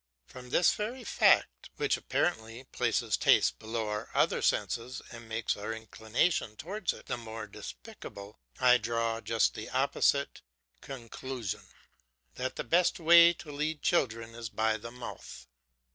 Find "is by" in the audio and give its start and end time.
14.33-14.77